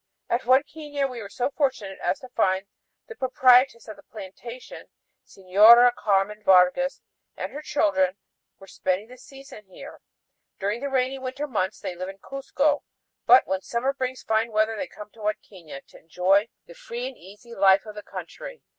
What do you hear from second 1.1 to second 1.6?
were so